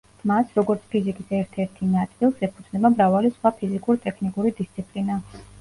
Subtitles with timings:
[0.29, 5.21] მას, როგორც ფიზიკის ერთ-ერთი ნაწილს, ეფუძნება მრავალი სხვა ფიზიკურ-ტექნიკური დისციპლინა.